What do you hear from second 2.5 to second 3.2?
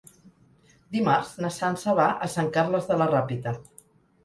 Carles de la